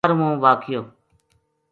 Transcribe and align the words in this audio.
یارووں 0.03 0.33
واقعو 0.43 0.81